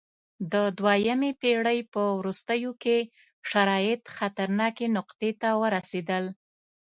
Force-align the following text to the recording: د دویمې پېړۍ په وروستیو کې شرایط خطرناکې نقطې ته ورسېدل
د 0.51 0.53
دویمې 0.77 1.31
پېړۍ 1.41 1.79
په 1.93 2.01
وروستیو 2.19 2.71
کې 2.83 2.97
شرایط 3.51 4.01
خطرناکې 4.17 4.85
نقطې 4.97 5.31
ته 5.41 5.49
ورسېدل 5.61 6.25